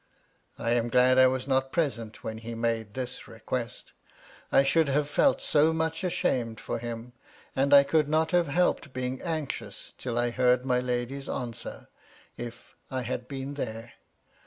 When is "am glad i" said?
0.71-1.27